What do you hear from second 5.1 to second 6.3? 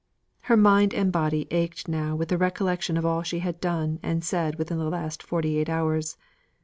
forty eight hours.